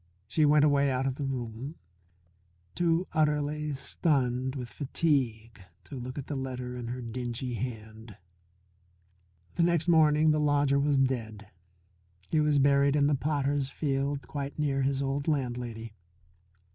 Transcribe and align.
She 0.27 0.45
went 0.47 0.65
away 0.65 0.89
out 0.89 1.05
of 1.05 1.13
the 1.13 1.25
room, 1.25 1.75
too 2.73 3.05
utterly 3.13 3.71
stunned 3.73 4.55
with 4.55 4.67
fatigue 4.69 5.61
to 5.83 5.95
look 5.95 6.17
at 6.17 6.25
the 6.25 6.35
letter 6.35 6.75
in 6.75 6.87
her 6.87 7.03
dingy 7.03 7.53
hand. 7.53 8.17
The 9.57 9.61
next 9.61 9.87
morning 9.87 10.31
the 10.31 10.39
lodger 10.39 10.79
was 10.79 10.97
dead. 10.97 11.51
He 12.31 12.41
was 12.41 12.57
buried 12.57 12.95
in 12.95 13.05
the 13.05 13.13
potters' 13.13 13.69
field 13.69 14.27
quite 14.27 14.57
near 14.57 14.81
his 14.81 15.03
old 15.03 15.27
landlady. 15.27 15.93